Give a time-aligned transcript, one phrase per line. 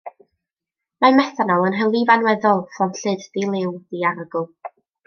[1.05, 4.53] Mae methanol yn hylif anweddol, fflamllyd, di-liw, diarogl.